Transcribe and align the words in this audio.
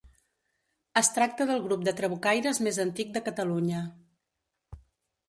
Es 1.01 1.09
tracta 1.17 1.45
del 1.51 1.61
grup 1.65 1.83
de 1.87 1.93
trabucaires 1.99 2.63
més 2.69 2.79
antic 2.85 3.13
de 3.19 3.23
Catalunya. 3.29 3.83